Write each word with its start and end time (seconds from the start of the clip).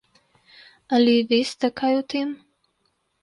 Ali 0.99 1.13
veste 1.33 1.71
kaj 1.81 1.91
o 1.99 2.01
tem? 2.15 2.31